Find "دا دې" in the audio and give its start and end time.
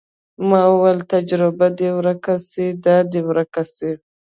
2.85-3.21